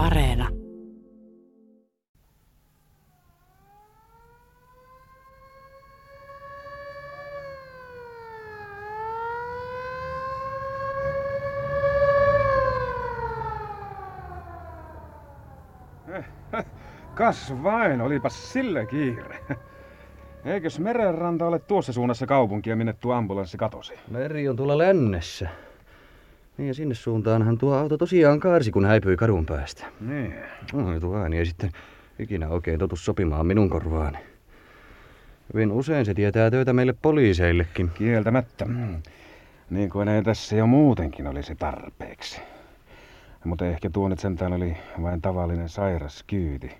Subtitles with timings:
[0.00, 0.48] Areena.
[17.14, 19.38] Kas vain, olipas sille kiire.
[20.44, 23.94] Eikös merenranta ole tuossa suunnassa kaupunkia, minne tuo ambulanssi katosi?
[24.10, 25.48] Meri on tuolla lännessä.
[26.60, 29.86] Niin ja sinne suuntaanhan tuo auto tosiaan kaarsi, kun häipyi kadun päästä.
[30.00, 30.34] Niin.
[30.72, 31.70] No, tuo ääni ei sitten
[32.18, 34.18] ikinä oikein totu sopimaan minun korvaani.
[35.54, 37.90] Hyvin usein se tietää töitä meille poliiseillekin.
[37.90, 38.64] Kieltämättä.
[38.64, 39.02] Mm.
[39.70, 42.40] Niin kuin ei tässä jo muutenkin olisi tarpeeksi.
[43.44, 46.70] Mutta ehkä tuo nyt sentään oli vain tavallinen sairas kyyti.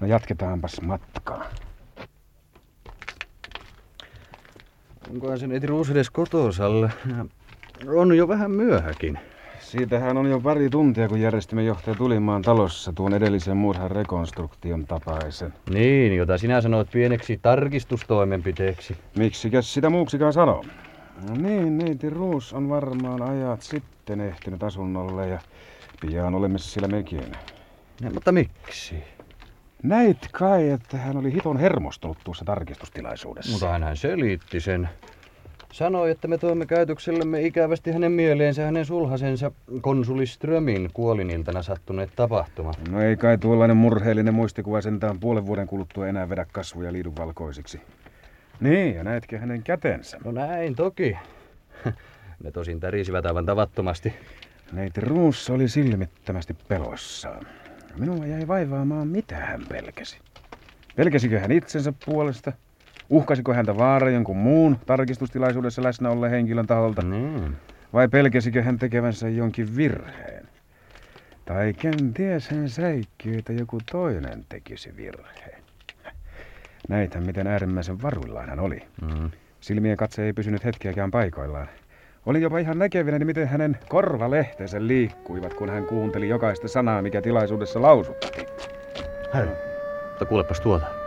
[0.00, 1.44] No jatketaanpas matkaa.
[5.10, 6.90] Onkohan se neiti Ruus edes kotosalla?
[7.86, 9.18] On jo vähän myöhäkin.
[9.70, 15.54] Siitähän on jo pari tuntia, kun järjestimme johtaja Tulimaan talossa tuon edellisen murhan rekonstruktion tapaisen.
[15.72, 18.96] Niin, jota sinä sanoit pieneksi tarkistustoimenpiteeksi.
[19.16, 20.64] Miksikäs sitä muuksikaan sanoo?
[21.28, 25.40] No niin, neiti Ruus on varmaan ajat sitten ehtinyt asunnolle ja
[26.00, 27.32] pian olemme siellä mekin.
[28.00, 28.94] Ja, mutta miksi?
[29.82, 33.52] Näit kai, että hän oli hiton hermostunut tuossa tarkistustilaisuudessa.
[33.52, 34.88] Mutta hän selitti sen.
[35.72, 42.78] Sanoi, että me toimme käytöksellemme ikävästi hänen mieleensä hänen sulhasensa konsuli Strömin kuoliniltana sattuneet tapahtumat.
[42.88, 47.80] No ei kai tuollainen murheellinen muistikuva sentään puolen vuoden kuluttua enää vedä kasvuja liidun valkoisiksi.
[48.60, 50.18] Niin, ja näetkö hänen kätensä?
[50.24, 51.16] No näin toki.
[52.44, 54.12] Ne tosin tärisivät aivan tavattomasti.
[54.72, 57.46] Neiti Ruus oli silmittömästi pelossaan.
[57.98, 60.18] Minua jäi vaivaamaan, mitä hän pelkäsi.
[60.96, 62.52] Pelkäsikö hän itsensä puolesta?
[63.10, 67.02] Uhkasiko häntä vaara jonkun muun tarkistustilaisuudessa läsnä olleen henkilön taholta?
[67.02, 67.56] Niin.
[67.92, 70.48] Vai pelkäsikö hän tekevänsä jonkin virheen?
[71.44, 75.62] Tai kenties hän säikkyy, että joku toinen tekisi virheen.
[76.88, 78.82] Näitä miten äärimmäisen varuillaan hän oli.
[79.02, 79.30] Mm.
[79.60, 81.68] Silmien katse ei pysynyt hetkeäkään paikoillaan.
[82.26, 87.82] Oli jopa ihan näkevinä, miten hänen korvalehtensä liikkuivat, kun hän kuunteli jokaista sanaa, mikä tilaisuudessa
[87.82, 88.46] lausuttiin.
[89.34, 89.46] Hei,
[90.08, 90.99] mutta kuulepas tuota.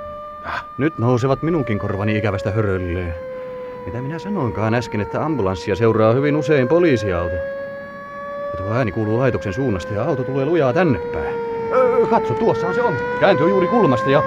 [0.78, 3.16] Nyt nousevat minunkin korvani ikävästä hörölleen.
[3.86, 7.36] Mitä minä sanoinkaan äsken, että ambulanssia seuraa hyvin usein poliisiauto.
[7.36, 11.36] Ja tuo ääni kuuluu laitoksen suunnasta ja auto tulee lujaa tänne päin.
[11.72, 12.94] Öö, katso, tuossahan se on.
[13.20, 14.24] Kääntyy juuri kulmasta ja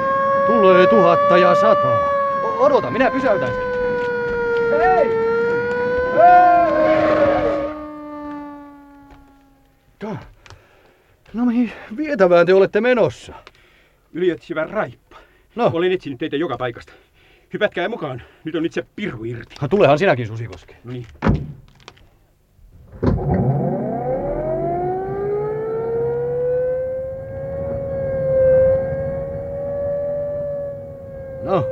[0.46, 1.98] tulee tuhatta ja sataa.
[2.42, 3.64] O- odota, minä pysäytän sen.
[4.78, 5.10] Hei!
[6.16, 6.66] Hei!
[11.34, 13.32] No mihin vietävään te olette menossa?
[14.12, 15.05] Ylietsivä raippa.
[15.56, 15.70] No.
[15.74, 16.92] Olen etsinyt teitä joka paikasta.
[17.52, 18.22] Hypätkää mukaan.
[18.44, 19.54] Nyt on itse piru irti.
[19.60, 20.76] Ha, Tulehan sinäkin, Susikoski.
[20.84, 21.06] No niin.
[31.42, 31.64] No,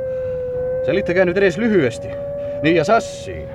[0.85, 2.07] selittäkää nyt edes lyhyesti.
[2.61, 3.49] Niin ja Sassiin.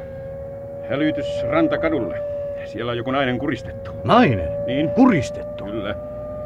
[0.88, 2.18] Hälytys rantakadulle.
[2.64, 3.90] Siellä on joku nainen kuristettu.
[4.04, 4.66] Nainen?
[4.66, 4.90] Niin?
[4.90, 5.64] Puristettu?
[5.64, 5.94] Kyllä.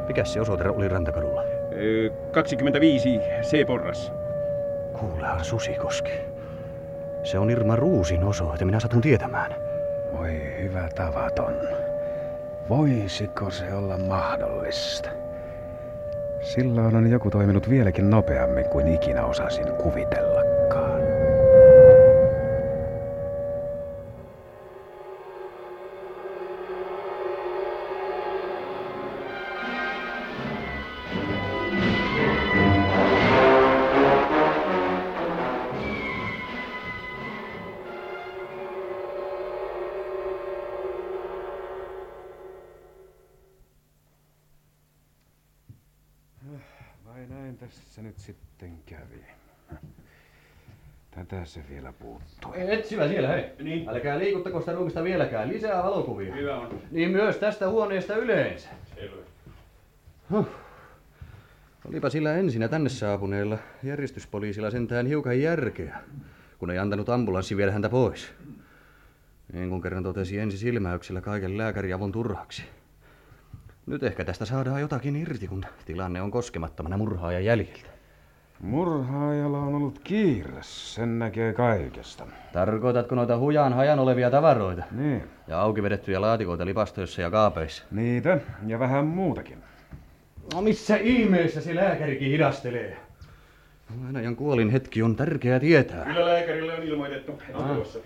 [0.09, 1.54] Mikäs se osoite oli rantakadulla?
[1.77, 4.13] Ö, 25 C-porras.
[5.01, 6.13] Kuulehan Susikoski.
[7.23, 9.55] Se on Irma Ruusin osoite, minä satun tietämään.
[10.19, 11.55] Voi hyvä tavaton.
[12.69, 15.11] Voisiko se olla mahdollista?
[16.41, 20.44] Silloin on joku toiminut vieläkin nopeammin kuin ikinä osasin kuvitellakaan.
[51.45, 52.53] Tätä se vielä puuttuu.
[52.55, 53.45] Etsivä siellä, hei.
[53.63, 53.89] Niin.
[53.89, 55.49] Älkää liikuttako sitä ruumista vieläkään.
[55.49, 56.35] Lisää valokuvia.
[56.35, 56.83] Hyvä on.
[56.91, 58.69] Niin myös tästä huoneesta yleensä.
[58.95, 59.23] Selvä.
[60.31, 60.49] Huh.
[61.89, 65.99] Olipa sillä ensinnä tänne saapuneella järjestyspoliisilla sentään hiukan järkeä,
[66.59, 68.33] kun ei antanut ambulanssi viedä häntä pois.
[69.53, 72.63] Niin kuin kerran totesi ensi silmäyksellä kaiken lääkäriavun turhaksi.
[73.87, 77.94] Nyt ehkä tästä saadaan jotakin irti, kun tilanne on koskemattomana murhaajan jäljiltä.
[78.61, 82.27] Murhaajalla on ollut kiire, sen näkee kaikesta.
[82.53, 84.83] Tarkoitatko noita hujan hajan olevia tavaroita?
[84.91, 87.85] Niin, Ja auki vedettyjä laatikoita lipastoissa ja kaapeissa?
[87.91, 89.59] niitä ja vähän muutakin.
[90.55, 92.97] No missä ihmeessä se lääkärikin hidastelee?
[94.07, 96.05] Ainajan kuolin hetki on tärkeää tietää.
[96.05, 97.33] Kyllä lääkärille on ilmoitettu.
[97.55, 97.99] On tulossa.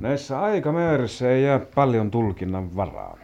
[0.00, 3.18] Näissä aikamäärissä ei jää paljon tulkinnan varaa.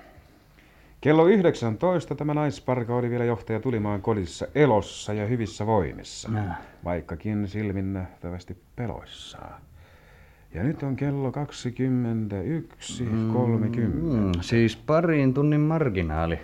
[1.08, 6.62] Kello 19 tämä naisparka oli vielä johtaja Tulimaan kodissa elossa ja hyvissä voimissa, Nää.
[6.84, 9.60] vaikkakin silmin nähtävästi peloissaan.
[10.54, 11.34] Ja nyt on kello 21.30.
[14.12, 16.38] Mm, siis parin tunnin marginaali.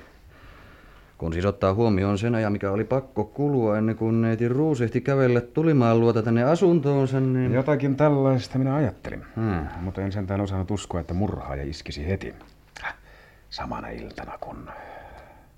[1.18, 5.40] Kun siis ottaa huomioon sen ajan, mikä oli pakko kulua ennen kuin neiti ruusehti kävellä
[5.40, 7.52] tulimaan luota tänne asuntoonsa, niin...
[7.52, 9.22] Jotakin tällaista minä ajattelin.
[9.36, 9.66] Hmm.
[9.80, 12.34] Mutta en sentään osannut uskoa, että murhaaja iskisi heti.
[13.54, 14.70] Samana iltana kun...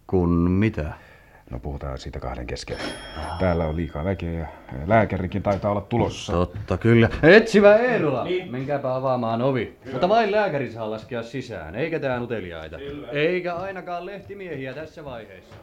[0.07, 0.93] Kun mitä?
[1.51, 2.77] No puhutaan siitä kahden kesken.
[3.39, 4.49] Täällä on liikaa väkeä ja
[4.87, 6.33] lääkärikin taitaa olla tulossa.
[6.33, 7.09] Totta kyllä.
[7.23, 8.25] Etsivä Eerula!
[8.25, 8.53] Niin.
[8.53, 9.77] Menkääpä avaamaan ovi.
[9.93, 12.77] Mutta vain lääkäri saa laskea sisään, eikä tää uteliaita.
[13.13, 15.55] Eikä ainakaan lehtimiehiä tässä vaiheessa.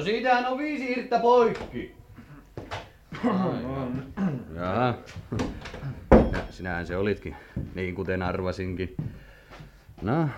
[0.00, 1.94] No siitähän on viisi irttä poikki.
[4.54, 4.94] Jaha.
[6.10, 7.36] Ja sinähän se olitkin,
[7.74, 8.96] niin kuten arvasinkin.
[10.02, 10.28] No,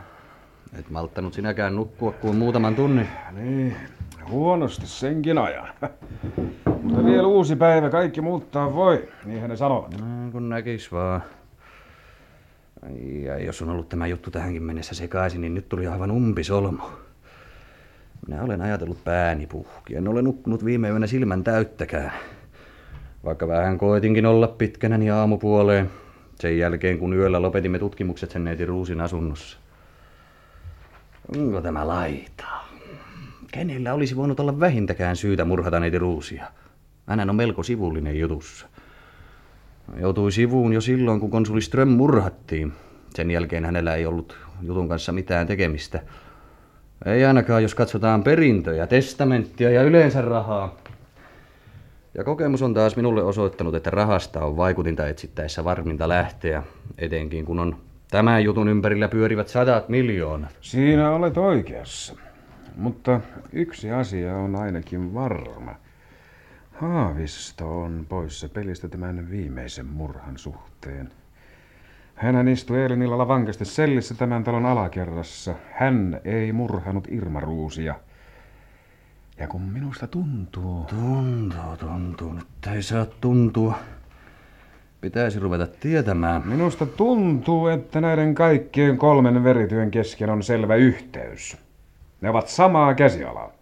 [0.79, 3.09] et malttanut sinäkään nukkua kuin muutaman tunnin.
[3.33, 3.77] Niin,
[4.31, 5.69] huonosti senkin ajan.
[6.83, 10.01] Mutta vielä uusi päivä, kaikki muuttaa voi, niinhän ne sanovat.
[10.01, 11.23] No, kun näkis vaan.
[12.83, 16.83] Ai, ja jos on ollut tämä juttu tähänkin mennessä sekaisin, niin nyt tuli aivan umpisolmu.
[18.29, 19.97] Minä olen ajatellut pääni puhki.
[19.97, 22.13] En ole nukkunut viime yönä silmän täyttäkään.
[23.25, 25.91] Vaikka vähän koetinkin olla pitkänäni aamupuoleen.
[26.41, 29.59] Sen jälkeen, kun yöllä lopetimme tutkimukset sen neiti Ruusin asunnossa.
[31.37, 32.69] Onko tämä laitaa?
[33.53, 36.47] Kenellä olisi voinut olla vähintäkään syytä murhata neiti Ruusia?
[37.07, 38.67] Hän on melko sivullinen jutussa.
[40.01, 42.73] Joutui sivuun jo silloin, kun konsuli Ström murhattiin.
[43.15, 46.01] Sen jälkeen hänellä ei ollut jutun kanssa mitään tekemistä.
[47.07, 50.77] Ei ainakaan, jos katsotaan perintöjä, testamenttia ja yleensä rahaa.
[52.15, 56.63] Ja kokemus on taas minulle osoittanut, että rahasta on vaikutinta etsittäessä varminta lähteä,
[56.99, 57.77] etenkin kun on
[58.11, 60.57] tämän jutun ympärillä pyörivät sadat miljoonat.
[60.61, 62.17] Siinä olet oikeassa.
[62.77, 63.21] Mutta
[63.53, 65.75] yksi asia on ainakin varma.
[66.73, 71.13] Haavisto on poissa pelistä tämän viimeisen murhan suhteen.
[72.23, 75.55] Hänhän istui eilen illalla vankasti sellissä tämän talon alakerrassa.
[75.73, 77.95] Hän ei murhanut Irma Ruusia.
[79.39, 80.85] Ja kun minusta tuntuu...
[80.85, 82.33] Tuntuu, tuntuu.
[82.33, 83.79] Nyt ei saa tuntua.
[85.01, 86.43] Pitäisi ruveta tietämään.
[86.49, 91.57] Minusta tuntuu, että näiden kaikkien kolmen verityön kesken on selvä yhteys.
[92.21, 93.53] Ne ovat samaa käsialaa.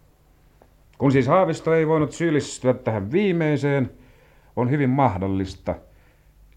[0.98, 3.90] Kun siis Haavisto ei voinut syyllistyä tähän viimeiseen,
[4.56, 5.74] on hyvin mahdollista,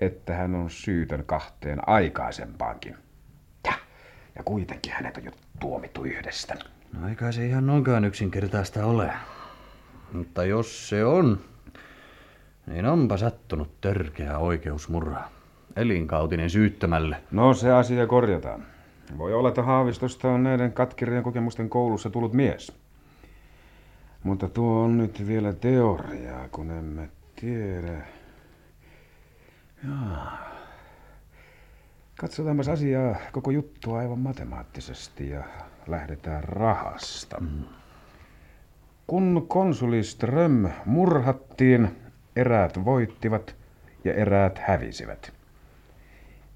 [0.06, 2.96] että hän on syytön kahteen aikaisempaankin.
[3.68, 3.74] Ja,
[4.36, 6.56] ja kuitenkin hänet on jo tuomittu yhdestä.
[6.94, 9.14] No eikä se ihan noinkaan yksinkertaista ole.
[10.14, 11.40] Mutta jos se on,
[12.68, 15.30] niin onpa sattunut törkeä oikeusmurha.
[15.76, 17.18] Elinkautinen syyttömälle.
[17.32, 18.66] No se asia korjataan.
[19.18, 22.72] Voi olla, että Haavistosta on näiden katkirien kokemusten koulussa tullut mies.
[24.24, 28.06] Mutta tuo on nyt vielä teoriaa, kun emme tiedä.
[29.88, 30.38] Jaa.
[32.20, 35.44] Katsotaanpas asiaa, koko juttua aivan matemaattisesti ja
[35.88, 37.40] lähdetään rahasta.
[37.40, 37.63] Mm.
[39.08, 41.96] Kun konsuli Ström murhattiin,
[42.36, 43.56] eräät voittivat
[44.04, 45.34] ja eräät hävisivät.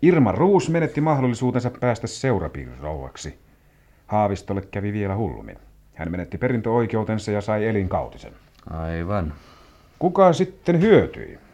[0.01, 3.39] Irma Ruus menetti mahdollisuutensa päästä seurapiirirouvaksi.
[4.07, 5.57] Haavistolle kävi vielä hullummin.
[5.93, 8.33] Hän menetti perintöoikeutensa ja sai elinkautisen.
[8.69, 9.33] Aivan.
[9.99, 11.46] Kuka sitten hyötyi?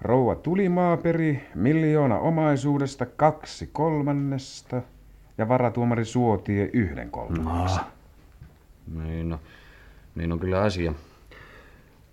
[0.00, 4.82] Rouva Tulimaa peri miljoona omaisuudesta kaksi kolmannesta
[5.38, 7.84] ja varatuomari Suotie yhden kolmannesta.
[8.94, 9.02] No.
[9.04, 9.38] Niin, no,
[10.14, 10.92] niin on kyllä asia.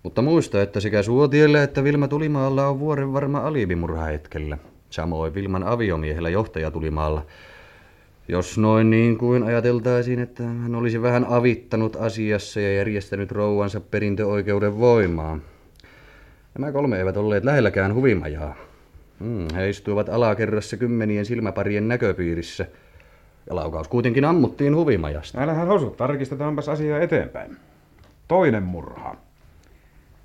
[0.03, 4.57] Mutta muista, että sekä Suotielle että Vilma Tulimaalla on vuoren varma alibimurha hetkellä.
[4.89, 7.25] Samoin Vilman aviomiehellä johtaja Tulimaalla.
[8.27, 14.77] Jos noin niin kuin ajateltaisiin, että hän olisi vähän avittanut asiassa ja järjestänyt rouvansa perintöoikeuden
[14.77, 15.41] voimaan.
[16.59, 18.55] Nämä kolme eivät olleet lähelläkään huvimajaa.
[19.19, 22.65] Hmm, he istuivat alakerrassa kymmenien silmäparien näköpiirissä.
[23.49, 25.41] Ja laukaus kuitenkin ammuttiin huvimajasta.
[25.41, 27.57] Älähän hosu, tarkistetaanpas asiaa eteenpäin.
[28.27, 29.15] Toinen murha.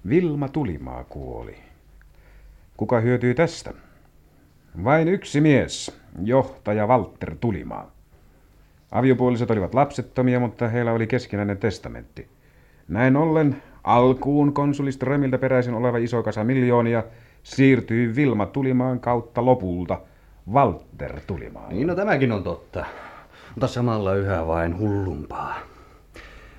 [0.08, 1.56] Vilma Tulimaa kuoli.
[2.76, 3.72] Kuka hyötyi tästä?
[4.84, 7.90] Vain yksi mies, johtaja Walter Tulimaa.
[8.90, 12.28] Aviopuoliset olivat lapsettomia, mutta heillä oli keskinäinen testamentti.
[12.88, 17.02] Näin ollen Alkuun konsuli Strömiltä peräisin oleva iso kasa miljoonia
[17.42, 20.00] siirtyi Vilma Tulimaan kautta lopulta
[20.52, 21.68] Walter Tulimaan.
[21.68, 22.84] Niin, no tämäkin on totta.
[23.54, 25.58] Mutta samalla yhä vain hullumpaa.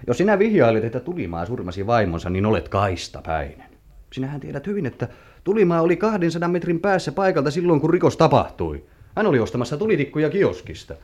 [0.07, 3.69] Jos sinä vihjailit, että Tulimaa surmasi vaimonsa, niin olet kaistapäinen.
[4.13, 5.07] Sinähän tiedät hyvin, että
[5.43, 8.83] Tulimaa oli 200 metrin päässä paikalta silloin, kun rikos tapahtui.
[9.15, 10.95] Hän oli ostamassa tulitikkuja kioskista.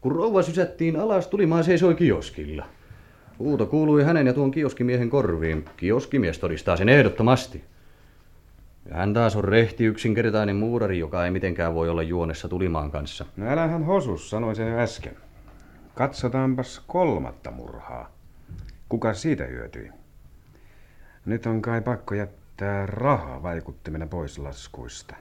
[0.00, 2.66] Kun rouva sysättiin alas, Tulimaa seisoi kioskilla.
[3.38, 5.64] Huuto kuului hänen ja tuon kioskimiehen korviin.
[5.76, 7.64] Kioskimies todistaa sen ehdottomasti.
[8.88, 13.26] Ja hän taas on rehti yksinkertainen muurari, joka ei mitenkään voi olla juonessa Tulimaan kanssa.
[13.36, 15.16] No älähän hosus, sanoin sen jo äsken.
[15.94, 18.12] Katsotaanpas kolmatta murhaa.
[18.88, 19.90] Kuka siitä hyötyi?
[21.26, 25.16] Nyt on kai pakko jättää raha vaikuttimena pois laskuista.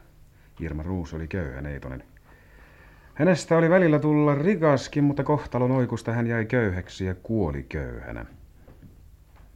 [0.59, 2.03] Irma Ruus oli köyhä neitonen.
[3.17, 8.25] Hänestä oli välillä tulla rikaskin, mutta kohtalon oikusta hän jäi köyhäksi ja kuoli köyhänä.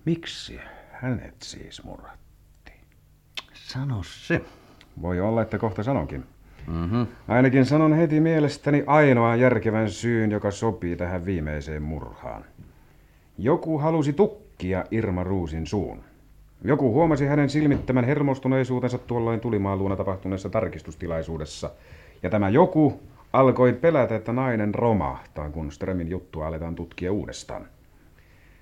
[0.06, 0.60] Miksi
[0.92, 2.80] hänet siis murhattiin?
[3.54, 4.42] Sano se.
[5.02, 6.24] Voi olla, että kohta sanonkin.
[6.68, 7.08] Mm-hmm.
[7.28, 12.46] Ainakin sanon heti mielestäni ainoa järkevän syyn, joka sopii tähän viimeiseen murhaan.
[13.38, 16.04] Joku halusi tukkia Irma Ruusin suun.
[16.64, 21.72] Joku huomasi hänen silmittämän hermostuneisuutensa tuolloin tulimaan luona tapahtuneessa tarkistustilaisuudessa.
[22.24, 23.00] Ja tämä joku
[23.34, 27.68] alkoi pelätä, että nainen romahtaa, kun Strömin juttua aletaan tutkia uudestaan.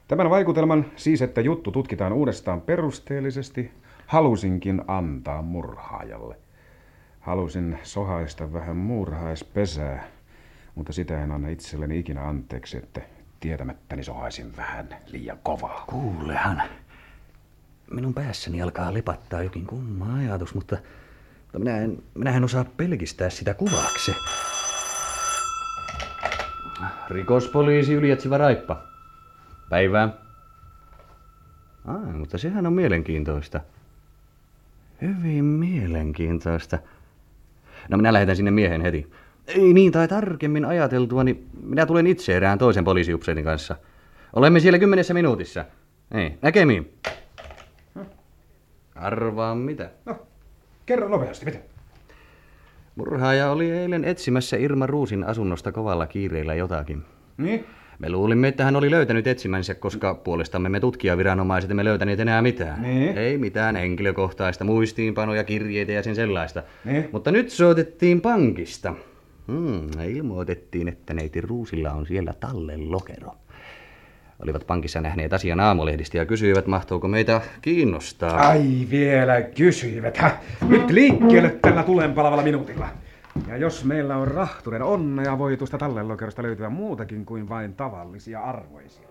[0.07, 3.71] Tämän vaikutelman, siis että juttu tutkitaan uudestaan perusteellisesti,
[4.07, 6.35] halusinkin antaa murhaajalle.
[7.19, 10.07] Halusin sohaista vähän murhaispesää,
[10.75, 13.01] mutta sitä en anna itselleni ikinä anteeksi, että
[13.39, 15.83] tietämättäni sohaisin vähän liian kovaa.
[15.87, 16.61] Kuulehan.
[17.91, 20.77] Minun päässäni alkaa lepattaa jokin kumma ajatus, mutta,
[21.43, 24.15] mutta minä, en, minä en osaa pelkistää sitä kuvaksi.
[27.09, 28.83] Rikospoliisi yljätsivä raippa.
[29.69, 30.09] Päivää.
[31.87, 33.61] Ai, mutta sehän on mielenkiintoista.
[35.01, 36.79] Hyvin mielenkiintoista.
[37.89, 39.11] No minä lähetän sinne miehen heti.
[39.47, 43.75] Ei niin, tai tarkemmin ajateltua, niin minä tulen itse erään toisen poliisiupseetin kanssa.
[44.33, 45.65] Olemme siellä kymmenessä minuutissa.
[46.11, 46.93] Ei, näkemiin.
[48.95, 49.89] Arvaa mitä?
[50.05, 50.27] No,
[50.85, 51.59] kerro nopeasti, mitä?
[52.99, 57.03] Murhaaja oli eilen etsimässä Irma Ruusin asunnosta kovalla kiireellä jotakin.
[57.37, 57.65] Niin?
[57.99, 62.81] Me luulimme, että hän oli löytänyt etsimänsä, koska puolestamme me tutkijaviranomaiset emme löytäneet enää mitään.
[62.81, 63.17] Niin.
[63.17, 66.63] Ei mitään henkilökohtaista muistiinpanoja, kirjeitä ja sen sellaista.
[66.85, 67.09] Niin.
[67.11, 68.93] Mutta nyt soitettiin pankista.
[69.47, 73.31] Hmm, ilmoitettiin, että neiti Ruusilla on siellä tallelokero.
[74.43, 78.47] Olivat pankissa nähneet asian aamulehdistä ja kysyivät, mahtooko meitä kiinnostaa.
[78.47, 80.17] Ai vielä kysyivät.
[80.17, 80.39] Häh?
[80.67, 82.87] Nyt liikkeelle tällä tulenpalavalla minuutilla.
[83.47, 89.07] Ja jos meillä on rahturen onnea, voi tuosta tallellokerosta löytyä muutakin kuin vain tavallisia arvoisia.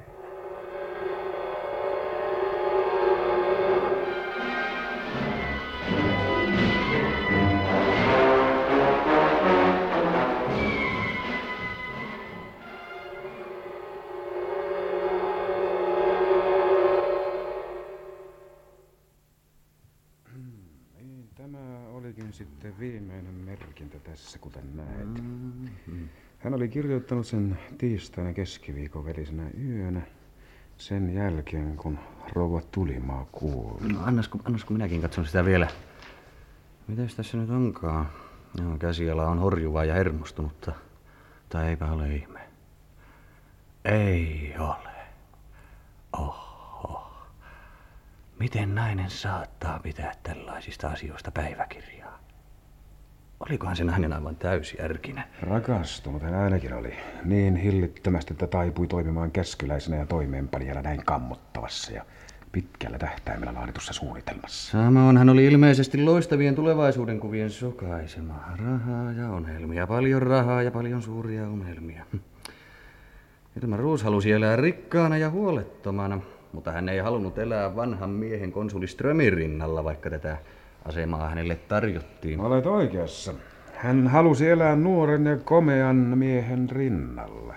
[22.69, 25.23] Sitten viimeinen merkintä tässä, kuten näet.
[26.39, 30.01] Hän oli kirjoittanut sen tiistaina keskiviikon välisenä yönä
[30.77, 31.99] sen jälkeen, kun
[32.33, 33.93] rouva Tulimaa kuoli.
[33.93, 35.69] No, annas, kun, annas kun minäkin katson sitä vielä.
[36.89, 38.09] Mitäs tässä nyt onkaan?
[38.61, 40.73] No, käsiala on horjuvaa ja hermostunutta.
[41.49, 42.41] Tai eipä ole ihme.
[43.85, 44.91] Ei ole.
[46.13, 47.13] Oho.
[48.39, 52.08] Miten nainen saattaa pitää tällaisista asioista päiväkirjaa?
[53.41, 55.25] Olikohan se nainen aivan täysi ärkinen?
[55.43, 56.93] Rakastunut hän ainakin oli.
[57.25, 62.05] Niin hillittömästi, että taipui toimimaan käskyläisenä ja toimeenpanijana näin kammottavassa ja
[62.53, 64.73] pitkällä tähtäimellä laaditussa suunnitelmassa.
[64.73, 68.45] Samoin hän oli ilmeisesti loistavien tulevaisuuden kuvien sokaisema.
[68.65, 72.05] Rahaa ja unelmia, paljon rahaa ja paljon suuria unelmia.
[73.63, 76.21] Ilma Ruus halusi elää rikkaana ja huolettomana,
[76.53, 80.39] mutta hän ei halunnut elää vanhan miehen konsuli Strömin rinnalla, vaikka tätä
[80.89, 82.41] asemaa hänelle tarjottiin.
[82.41, 83.35] Olet oikeassa.
[83.75, 87.55] Hän halusi elää nuoren ja komean miehen rinnalla.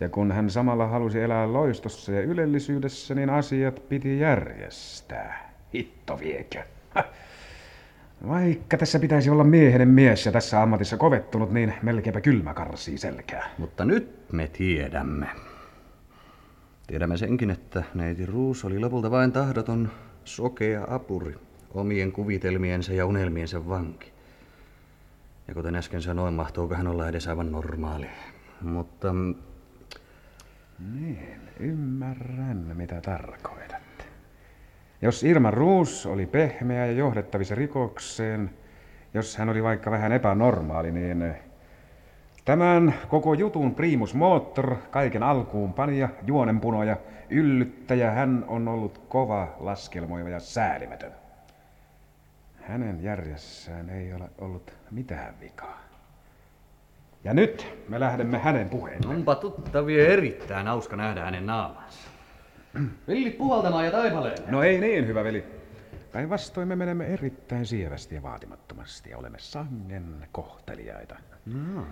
[0.00, 5.52] Ja kun hän samalla halusi elää loistossa ja ylellisyydessä, niin asiat piti järjestää.
[5.74, 6.62] Hitto viekö.
[8.28, 13.50] Vaikka tässä pitäisi olla miehinen mies ja tässä ammatissa kovettunut, niin melkeinpä kylmä karsii selkää.
[13.58, 15.26] Mutta nyt me tiedämme.
[16.86, 19.90] Tiedämme senkin, että neiti Ruus oli lopulta vain tahdoton,
[20.24, 21.34] sokea apuri,
[21.74, 24.12] omien kuvitelmiensa ja unelmiensa vanki.
[25.48, 28.06] Ja kuten äsken sanoin, mahtooko hän olla edes aivan normaali.
[28.60, 29.14] Mutta
[30.94, 34.08] Niin, ymmärrän mitä tarkoitat.
[35.02, 38.50] Jos Irma Ruus oli pehmeä ja johdettavissa rikokseen,
[39.14, 41.34] jos hän oli vaikka vähän epänormaali, niin
[42.44, 46.96] tämän koko jutun primus motor, kaiken alkuun panija, juonenpunoja,
[47.30, 51.27] yllyttäjä, hän on ollut kova laskelmoiva ja säälimätön.
[52.68, 55.80] Hänen järjessään ei ole ollut mitään vikaa.
[57.24, 59.14] Ja nyt me lähdemme hänen puheelle.
[59.14, 62.08] Onpa tuttavia erittäin hauska nähdä hänen naamansa.
[63.08, 64.38] Villit puhaltamaan ja taipaleen.
[64.46, 65.44] No ei niin, hyvä veli.
[66.12, 71.16] Päinvastoin me menemme erittäin sievästi ja vaatimattomasti ja olemme sangen kohteliaita.
[71.46, 71.86] No.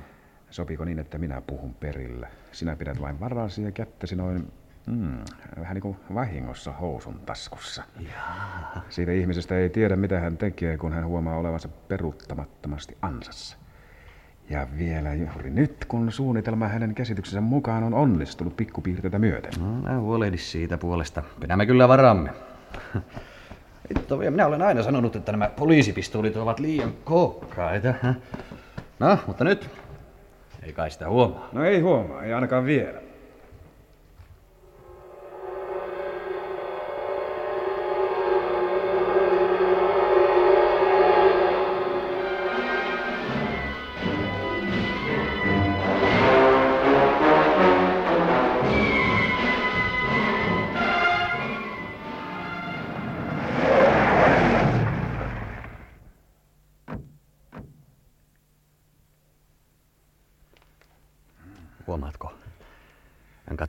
[0.50, 2.28] Sopiiko niin, että minä puhun perillä?
[2.52, 4.52] Sinä pidät vain varasi ja kättäsi noin
[4.86, 5.18] mm,
[5.60, 7.82] vähän niin kuin vahingossa housun taskussa.
[8.00, 8.82] Jaa.
[8.88, 13.56] Siitä ihmisestä ei tiedä, mitä hän tekee, kun hän huomaa olevansa peruuttamattomasti ansassa.
[14.50, 19.52] Ja vielä juuri nyt, kun suunnitelma hänen käsityksensä mukaan on onnistunut pikkupiirteitä myöten.
[19.60, 21.22] No, mä huolehdi siitä puolesta.
[21.40, 22.30] Pidämme kyllä varamme.
[24.30, 27.94] Minä olen aina sanonut, että nämä poliisipistoolit ovat liian kookkaita.
[28.98, 29.70] No, mutta nyt.
[30.62, 31.48] Ei kai sitä huomaa.
[31.52, 33.05] No ei huomaa, ei ainakaan vielä.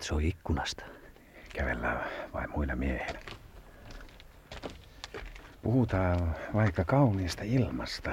[0.08, 0.86] Hän katsoo ikkunasta.
[1.54, 2.00] Kävellään
[2.34, 3.20] vai muina miehinä.
[5.62, 8.12] Puhutaan vaikka kauniista ilmasta,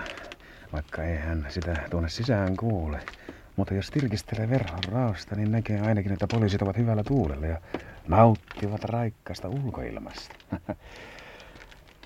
[0.72, 3.00] vaikka ei hän sitä tuonne sisään kuule.
[3.56, 7.60] Mutta jos tirkistelee verhon raosta, niin näkee ainakin, että poliisit ovat hyvällä tuulella ja
[8.08, 10.34] nauttivat raikkaasta ulkoilmasta.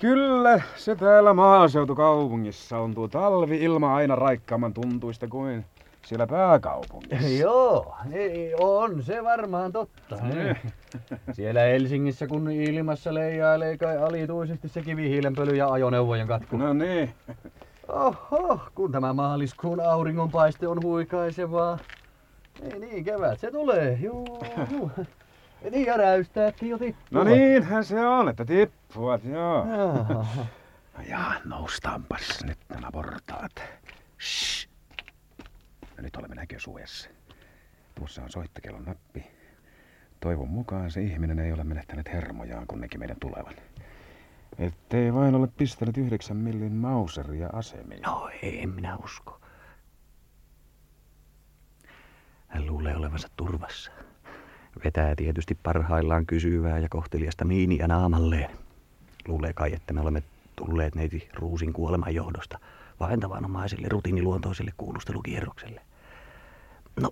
[0.01, 5.65] Kyllä, se täällä maaseutukaupungissa on tuo talvi-ilma aina raikkaamman tuntuista kuin
[6.05, 7.27] siellä pääkaupungissa.
[7.43, 10.15] Joo, ei, on se varmaan totta.
[10.15, 10.57] Niin.
[11.31, 16.57] Siellä Helsingissä, kun ilmassa leijailee kai alituisesti se kivihiilenpöly ja ajoneuvojen katku.
[16.57, 17.13] No niin.
[17.87, 21.77] Oho, kun tämä maaliskuun auringonpaiste on huikaisevaa.
[22.61, 24.39] Ei niin, kevät se tulee, juu.
[24.71, 24.91] juu.
[25.71, 27.05] Niin ja räystääkin jo tippua.
[27.11, 29.65] No niinhän se on, että tippuvat, joo.
[29.65, 30.25] Jaa.
[31.09, 33.51] Ja noustaanpas nyt nämä portaat.
[34.21, 34.58] Shh.
[35.99, 37.09] Ja nyt olemme näkösuojassa.
[37.95, 39.25] Tuossa on soittokelon nappi.
[40.19, 43.53] Toivon mukaan se ihminen ei ole menettänyt hermojaan, kun näki meidän tulevan.
[44.59, 48.01] Ettei vain ole pistänyt yhdeksän millin mauseria asemiin.
[48.01, 49.41] No ei, en minä usko.
[52.47, 53.91] Hän luulee olevansa turvassa.
[54.83, 58.49] Vetää tietysti parhaillaan kysyvää ja kohteliasta miiniä naamalleen.
[59.27, 60.23] Luulee kai, että me olemme
[60.55, 62.59] tulleet neiti Ruusin kuoleman johdosta
[62.99, 65.88] vain tavanomaiselle rutiiniluontoiselle kuulustelukierrokselle.
[67.01, 67.11] No,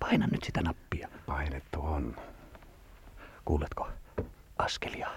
[0.00, 1.08] paina nyt sitä nappia.
[1.26, 2.16] Painettu on.
[3.44, 3.88] Kuuletko?
[4.58, 5.08] Askelia.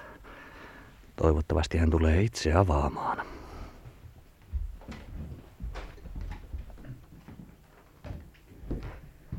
[1.15, 3.25] Toivottavasti hän tulee itse avaamaan.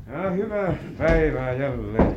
[0.07, 2.15] Ja hyvää päivää jälleen.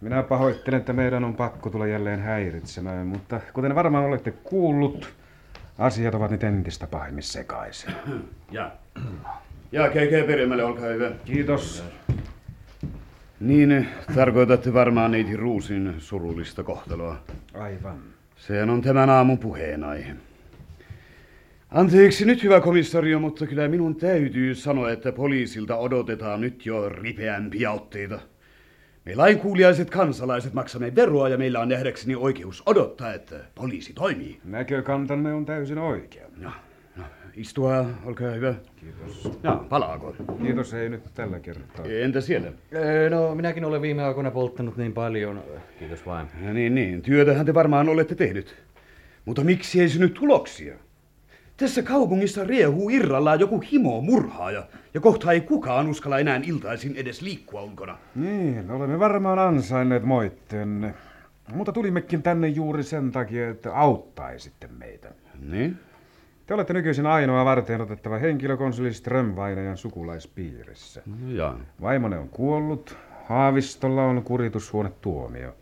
[0.00, 5.14] Minä pahoittelen, että meidän on pakko tulla jälleen häiritsemään, mutta kuten varmaan olette kuullut,
[5.78, 7.94] asiat ovat nyt entistä pahemmin sekaisin.
[8.50, 8.70] Ja.
[9.72, 11.10] Ja käykää peremmälle, olkaa hyvä.
[11.24, 11.84] Kiitos.
[13.40, 17.22] Niin, tarkoitatte varmaan neiti Ruusin surullista kohtaloa.
[17.54, 17.98] Aivan.
[18.36, 20.16] Sehän on tämän aamun puheenaihe.
[21.70, 27.70] Anteeksi nyt, hyvä komissario, mutta kyllä minun täytyy sanoa, että poliisilta odotetaan nyt jo ripeämpiä
[27.70, 28.18] otteita.
[29.04, 34.40] Me lainkuuliaiset kansalaiset maksamme veroa ja meillä on nähdäkseni oikeus odottaa, että poliisi toimii.
[34.44, 36.26] Näkökantanne on täysin oikea.
[36.36, 36.50] No
[37.34, 38.54] istua, olkaa hyvä.
[38.76, 39.38] Kiitos.
[39.42, 40.14] Ja, palaako?
[40.42, 41.84] Kiitos, ei nyt tällä kertaa.
[41.86, 42.52] Entä siellä?
[43.10, 45.42] No, minäkin olen viime aikoina polttanut niin paljon.
[45.78, 46.26] Kiitos vain.
[46.46, 47.02] Ja niin, niin.
[47.02, 48.56] Työtähän te varmaan olette tehnyt.
[49.24, 50.74] Mutta miksi ei synny tuloksia?
[51.56, 57.22] Tässä kaupungissa riehuu irrallaan joku himo murhaaja, ja kohta ei kukaan uskalla enää iltaisin edes
[57.22, 57.98] liikkua ulkona.
[58.14, 60.94] Niin, olemme varmaan ansainneet moitteenne.
[61.54, 65.08] Mutta tulimmekin tänne juuri sen takia, että auttaisitte meitä.
[65.40, 65.78] Niin?
[66.50, 71.02] Te olette nykyisin ainoa varten otettava henkilö konsuli Strömvainajan sukulaispiirissä.
[71.06, 71.60] No jaa.
[71.82, 75.54] Vaimone on kuollut, Haavistolla on kuritushuonetuomio.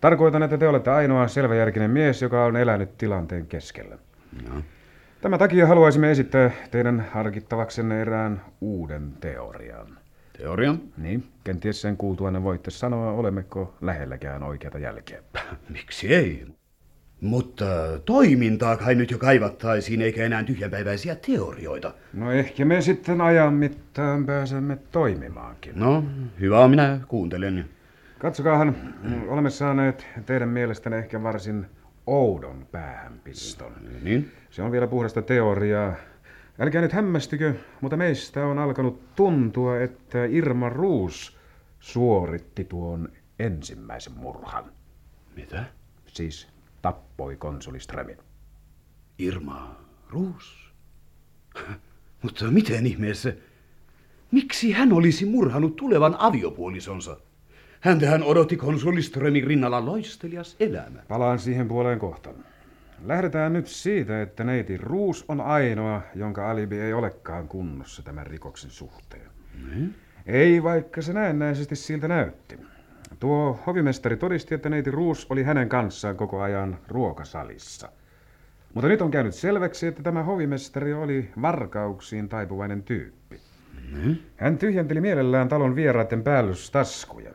[0.00, 3.98] Tarkoitan, että te olette ainoa selväjärkinen mies, joka on elänyt tilanteen keskellä.
[4.48, 4.62] No.
[5.20, 9.98] Tämän takia haluaisimme esittää teidän harkittavaksenne erään uuden teorian.
[10.38, 10.74] Teoria?
[10.96, 15.22] Niin, kenties sen kuultuanne voitte sanoa, olemmeko lähelläkään oikeata jälkeä.
[15.68, 16.46] Miksi ei?
[17.20, 17.64] Mutta
[18.04, 21.94] toimintaa kai nyt jo kaivattaisiin, eikä enää tyhjänpäiväisiä teorioita.
[22.12, 25.72] No ehkä me sitten ajan mittaan pääsemme toimimaankin.
[25.76, 26.04] No,
[26.40, 27.68] hyvä on, minä kuuntelen.
[28.18, 28.76] Katsokaahan,
[29.28, 31.66] olemme saaneet teidän mielestänne ehkä varsin
[32.06, 33.72] oudon päähänpiston.
[34.02, 34.32] Niin?
[34.50, 35.94] Se on vielä puhdasta teoriaa.
[36.58, 41.38] Älkää nyt hämmästykö, mutta meistä on alkanut tuntua, että Irma Ruus
[41.80, 44.64] suoritti tuon ensimmäisen murhan.
[45.36, 45.64] Mitä?
[46.06, 46.48] Siis
[46.82, 48.16] tappoi konsuli Strömin.
[49.18, 50.74] Irma Ruus?
[52.22, 53.32] Mutta miten ihmeessä?
[54.30, 57.16] Miksi hän olisi murhanut tulevan aviopuolisonsa?
[57.80, 61.02] Häntähän odotti konsuli Strömin rinnalla loistelias elämä.
[61.08, 62.36] Palaan siihen puoleen kohtaan.
[63.04, 68.70] Lähdetään nyt siitä, että neiti Ruus on ainoa, jonka alibi ei olekaan kunnossa tämän rikoksen
[68.70, 69.30] suhteen.
[69.68, 69.94] Niin?
[70.26, 72.58] Ei, vaikka se näennäisesti siltä näytti.
[73.18, 77.88] Tuo hovimestari todisti, että neiti Ruus oli hänen kanssaan koko ajan ruokasalissa.
[78.74, 83.40] Mutta nyt on käynyt selväksi, että tämä hovimestari oli varkauksiin taipuvainen tyyppi.
[83.92, 84.22] Niin?
[84.36, 87.30] Hän tyhjenteli mielellään talon vieraiden päällystaskuja.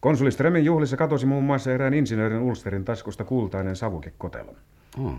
[0.00, 4.56] Konsuli Strömin juhlissa katosi muun muassa erään insinöörin Ulsterin taskusta kultainen savukekotelo.
[4.98, 5.14] Oh.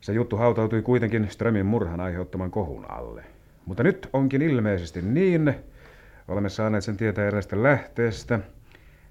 [0.00, 3.24] Se juttu hautautui kuitenkin Strömin murhan aiheuttaman kohun alle.
[3.66, 5.54] Mutta nyt onkin ilmeisesti niin,
[6.28, 8.40] olemme saaneet sen tietää erästä lähteestä,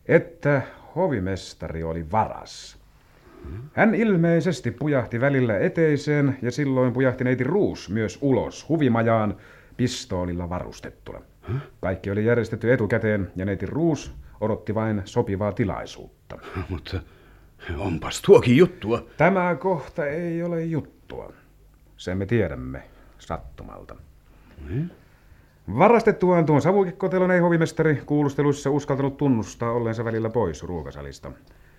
[0.08, 0.62] että
[0.96, 2.78] hovimestari oli varas.
[3.74, 9.38] Hän ilmeisesti pujahti välillä eteiseen ja silloin pujahti neiti Ruus myös ulos huvimajaan
[9.78, 11.22] pistoolilla varustettuna.
[11.82, 16.38] Kaikki oli järjestetty etukäteen ja neiti Ruus odotti vain sopivaa tilaisuutta.
[16.70, 17.02] Mutta
[17.78, 19.06] onpas tuokin juttua.
[19.18, 21.34] Tämä kohta ei ole juttua.
[21.98, 22.84] Sen me tiedämme
[23.18, 23.96] sattumalta.
[24.70, 24.92] Niin?
[25.74, 31.32] Varastettuaan tuon savukekotelon ei hovimestari kuulusteluissa uskaltanut tunnustaa olleensa välillä pois ruokasalista.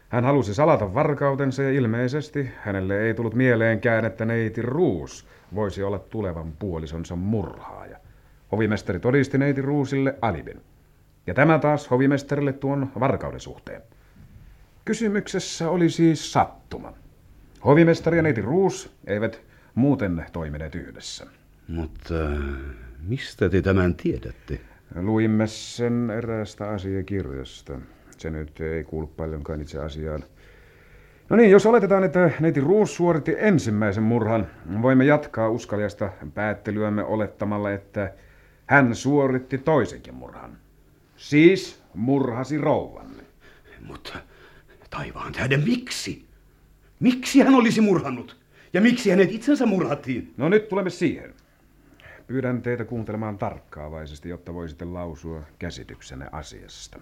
[0.09, 5.99] Hän halusi salata varkautensa ja ilmeisesti hänelle ei tullut mieleenkään, että neiti Ruus voisi olla
[5.99, 7.99] tulevan puolisonsa murhaaja.
[8.53, 10.61] Hovimestari todisti neiti Ruusille alibin.
[11.27, 13.83] Ja tämä taas hovimestarille tuon varkauden suhteen.
[14.85, 16.93] Kysymyksessä oli siis sattuma.
[17.65, 19.41] Hovimestari ja neiti Ruus eivät
[19.75, 21.27] muuten toimineet yhdessä.
[21.69, 22.15] Mutta
[23.03, 24.61] mistä te tämän tiedätte?
[24.95, 27.81] Luimme sen eräästä asiakirjasta.
[28.19, 30.25] Se nyt ei kuulu paljonkaan itse asiaan.
[31.31, 34.47] No niin, jos oletetaan, että neiti Ruus suoritti ensimmäisen murhan,
[34.83, 38.13] voimme jatkaa uskaliasta päättelyämme olettamalla, että
[38.67, 40.59] hän suoritti toisenkin murhan.
[41.17, 43.23] Siis murhasi rouvanne.
[43.87, 44.19] Mutta
[44.91, 46.25] taivaan tähden miksi?
[47.01, 48.37] Miksi hän olisi murhannut?
[48.73, 50.35] Ja miksi hänet itsensä murhattiin?
[50.37, 51.35] No nyt tulemme siihen.
[52.27, 57.01] Pyydän teitä kuuntelemaan tarkkaavaisesti, jotta voisitte lausua käsityksenne asiasta.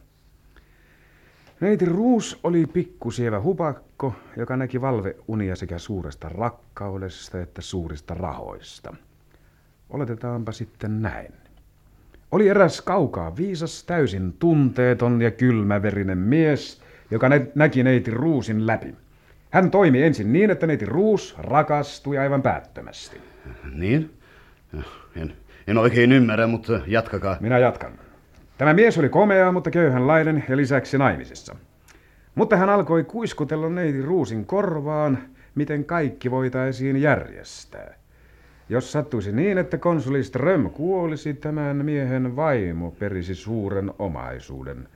[1.61, 8.97] Neiti Ruus oli pikkusievä hupakko, joka näki valveunia sekä suuresta rakkaudesta että suurista rahoista.
[9.91, 11.33] Oletetaanpa sitten näin.
[12.33, 18.95] Oli eräs kaukaa viisas, täysin tunteeton ja kylmäverinen mies, joka nä- näki neiti Ruusin läpi.
[19.51, 23.21] Hän toimi ensin niin, että neiti Ruus rakastui aivan päättömästi.
[23.73, 24.11] Niin?
[25.17, 25.33] En,
[25.67, 27.37] en oikein ymmärrä, mutta jatkakaa.
[27.41, 27.93] Minä jatkan.
[28.59, 31.57] Tämä mies oli komea, mutta köyhänlainen ja lisäksi naimisissa.
[32.35, 35.19] Mutta hän alkoi kuiskutella neiti Ruusin korvaan,
[35.55, 37.95] miten kaikki voitaisiin järjestää.
[38.69, 44.89] Jos sattuisi niin, että konsuli Ström kuolisi, tämän miehen vaimo perisi suuren omaisuuden.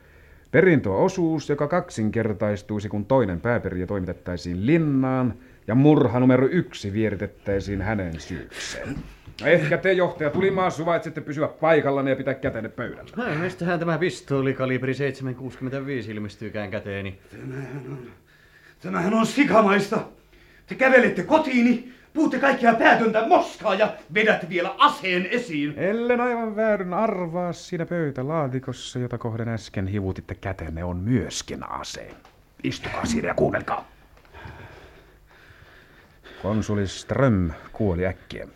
[0.51, 5.35] Perintöosuus, joka kaksinkertaistuisi, kun toinen pääperiä toimitettaisiin linnaan,
[5.67, 8.97] ja murha numero yksi vieritettäisiin hänen syykseen.
[9.45, 13.11] Ehkä te, johtaja Tulimaa, suvaitsette pysyä paikallanne ja pitää kätenne pöydällä.
[13.17, 17.19] Hei, mistähän tämä pistooli kalibri 765 ilmestyykään käteeni?
[18.83, 20.01] Tämähän on sikamaista.
[20.67, 25.75] Te kävelette kotiini, puhutte kaikkia päätöntä moskaa ja vedätte vielä aseen esiin.
[25.79, 32.11] Ellen aivan väärin arvaa siinä pöytälaatikossa, jota kohden äsken hivutitte kätenne, on myöskin ase.
[32.65, 33.89] Istukaa siinä ja kuunnelkaa.
[36.43, 38.49] Konsuli Ström kuoli äkkiä.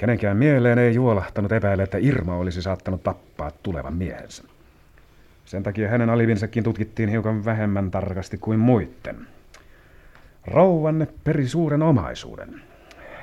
[0.00, 4.44] Kenenkään mieleen ei juolahtanut epäillä, että Irma olisi saattanut tappaa tulevan miehensä.
[5.44, 9.16] Sen takia hänen alivinsakin tutkittiin hiukan vähemmän tarkasti kuin muiden.
[10.46, 12.62] Rouvanne peri suuren omaisuuden.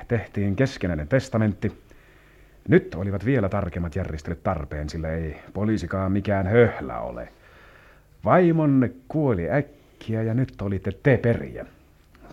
[0.08, 1.72] Tehtiin keskenäinen testamentti.
[2.68, 7.28] Nyt olivat vielä tarkemmat järjestelyt tarpeen, sillä ei poliisikaan mikään höhlä ole.
[8.24, 11.66] Vaimonne kuoli äkkiä ja nyt olitte te periä.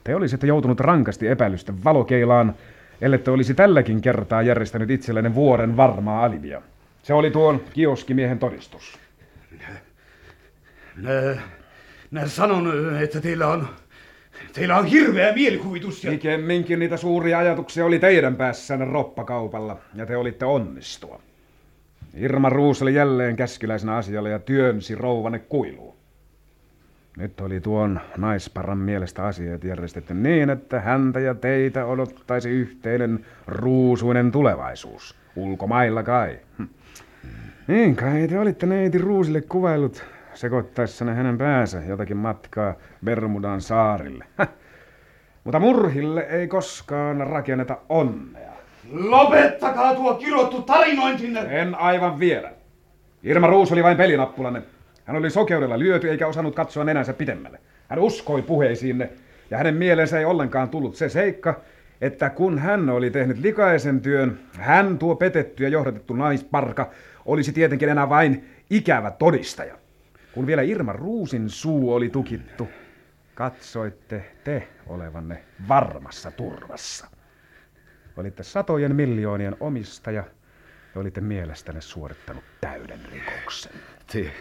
[0.04, 2.56] Te olisitte joutunut rankasti epäilysten valokeilaan,
[3.02, 6.62] ellette olisi tälläkin kertaa järjestänyt itsellenne vuoden varmaa alivia.
[7.04, 9.00] Se oli tuon kioskimiehen todistus.
[10.96, 11.38] Minä,
[12.12, 13.68] minä sanon, että teillä on,
[14.54, 16.12] Teillä on hirveä mielikuvitus ja...
[16.12, 21.22] Pikemminkin niitä suuria ajatuksia oli teidän päässänne roppakaupalla, ja te olitte onnistua.
[22.14, 25.95] Irma ruuseli jälleen käskyläisenä asialla ja työnsi rouvanne kuiluun.
[27.18, 34.32] Nyt oli tuon naisparan mielestä asiat järjestetty niin, että häntä ja teitä odottaisi yhteinen ruusuinen
[34.32, 35.16] tulevaisuus.
[35.36, 36.40] Ulkomailla kai.
[36.58, 36.64] Hm.
[37.68, 42.74] Niin kai te olitte neiti Ruusille kuvailut sekoittaessanne hänen päänsä jotakin matkaa
[43.06, 44.26] Bermudan saarille.
[44.38, 44.50] Häh.
[45.44, 48.52] Mutta murhille ei koskaan rakenneta onnea.
[48.92, 51.40] Lopettakaa tuo kirottu tarinointinne!
[51.62, 52.52] En aivan vielä.
[53.24, 54.62] Irma Ruus oli vain pelinappulanne.
[55.06, 57.60] Hän oli sokeudella lyöty eikä osannut katsoa nenänsä pitemmälle.
[57.90, 59.10] Hän uskoi puheisiinne
[59.52, 61.62] ja hänen mielensä ei ollenkaan tullut se seikka,
[62.02, 66.92] että kun hän oli tehnyt likaisen työn, hän tuo petetty ja johdatettu naisparka
[67.26, 69.78] olisi tietenkin enää vain ikävä todistaja.
[70.32, 72.68] Kun vielä Irma Ruusin suu oli tukittu,
[73.36, 77.08] katsoitte te olevanne varmassa turvassa.
[78.18, 80.24] Olitte satojen miljoonien omistaja
[80.96, 83.72] ja olitte mielestänne suorittanut täyden rikoksen.
[84.12, 84.32] Te,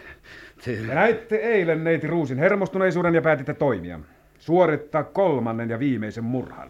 [0.67, 3.99] Ja näitte eilen neiti Ruusin hermostuneisuuden ja päätitte toimia.
[4.39, 6.69] Suorittaa kolmannen ja viimeisen murhan.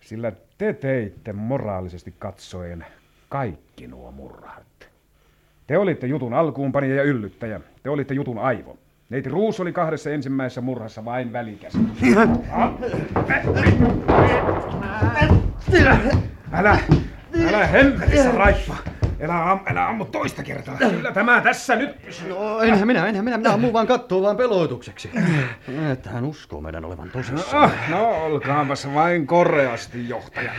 [0.00, 2.86] Sillä te teitte moraalisesti katsoen
[3.28, 4.88] kaikki nuo murhat.
[5.66, 7.60] Te olitte jutun alkuunpanija ja yllyttäjä.
[7.82, 8.78] Te olitte jutun aivo.
[9.10, 11.78] Neiti Ruus oli kahdessa ensimmäisessä murhassa vain välikäsi.
[16.52, 16.78] Älä,
[17.48, 18.76] älä hemmetissä raippa.
[19.22, 20.76] Älä, am, älä ammu toista kertaa.
[20.76, 22.28] Kyllä tämä tässä nyt pysyy.
[22.28, 25.10] No, enhän minä, enhän minä, minä ammun vaan kattoo vaan peloitukseksi.
[25.92, 27.64] Että hän uskoo meidän olevan tosissaan.
[27.64, 30.52] Ah, no, olkaapas vain koreasti, johtaja.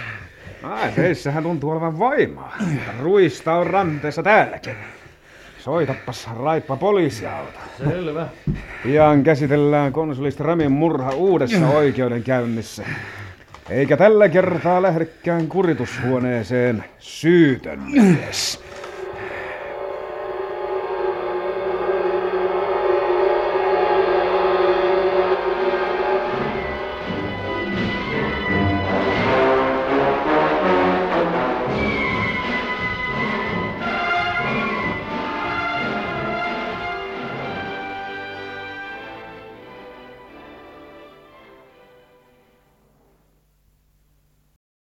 [0.64, 2.58] Ai, teissähän tuntuu olevan voimaa.
[3.00, 4.76] Ruista on ranteessa täälläkin.
[5.60, 7.60] Soitappas raippa poliisiauto.
[7.78, 8.28] Selvä.
[8.84, 12.84] Pian käsitellään konsulista Ramin murha uudessa oikeudenkäynnissä.
[13.70, 18.60] Eikä tällä kertaa lähdekään kuritushuoneeseen syytön mies.